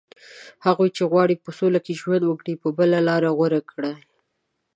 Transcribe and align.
هغوی 0.65 0.89
چې 0.95 1.03
غواړي 1.11 1.35
په 1.43 1.49
سوله 1.59 1.79
کې 1.85 1.99
ژوند 2.01 2.23
وکړي، 2.27 2.53
به 2.61 2.69
بله 2.77 2.97
لاره 3.07 3.29
غوره 3.37 3.61
کړي 3.71 3.93